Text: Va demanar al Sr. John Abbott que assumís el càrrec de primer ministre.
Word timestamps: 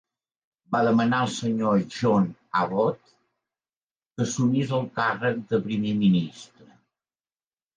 Va 0.75 0.79
demanar 0.85 1.17
al 1.25 1.29
Sr. 1.33 1.73
John 1.95 2.25
Abbott 2.61 3.03
que 3.13 4.27
assumís 4.27 4.75
el 4.79 4.89
càrrec 4.99 5.39
de 5.53 5.61
primer 5.69 5.97
ministre. 6.01 6.69